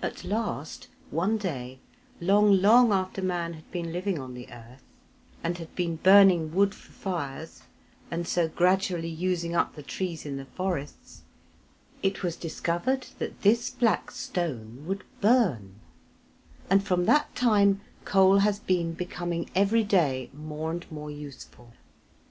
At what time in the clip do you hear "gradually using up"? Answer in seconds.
8.48-9.74